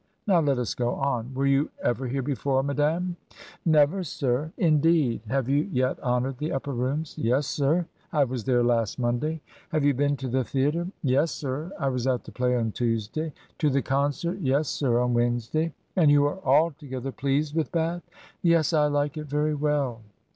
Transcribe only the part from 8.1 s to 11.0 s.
I was there last Monday.'' Have you been to the thea tre?'